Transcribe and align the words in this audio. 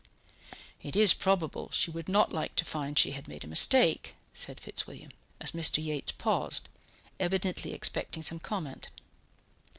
"It 0.81 0.95
is 0.95 1.13
probable 1.13 1.69
she 1.69 1.91
would 1.91 2.09
not 2.09 2.31
like 2.33 2.55
to 2.55 2.65
find 2.65 2.97
she 2.97 3.11
had 3.11 3.27
made 3.27 3.43
a 3.43 3.47
mistake," 3.47 4.15
said 4.33 4.59
Fitzwilliam, 4.59 5.11
as 5.39 5.51
Mr. 5.51 5.77
Yates 5.77 6.11
paused, 6.11 6.67
evidently 7.19 7.71
expecting 7.71 8.23
some 8.23 8.39
comment. 8.39 8.89